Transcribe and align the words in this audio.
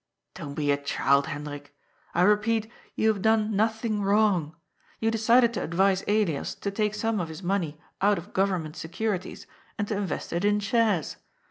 "Don't 0.33 0.55
be 0.55 0.71
a 0.71 0.77
child, 0.77 1.27
Hendrik. 1.27 1.75
I 2.15 2.23
repeat, 2.23 2.71
you 2.95 3.07
have 3.09 3.21
done 3.21 3.55
nothing 3.55 4.01
wrong. 4.01 4.55
You 4.99 5.11
decided 5.11 5.53
to 5.53 5.63
advise 5.63 6.03
Elias 6.07 6.55
to 6.55 6.71
take 6.71 6.95
some 6.95 7.19
of 7.19 7.29
his 7.29 7.43
money 7.43 7.79
out 8.01 8.17
of 8.17 8.33
Government 8.33 8.75
Securities, 8.75 9.45
and 9.77 9.87
to 9.89 9.95
invest 9.97 10.33
it 10.33 10.43
in 10.43 10.59
shares. 10.59 11.17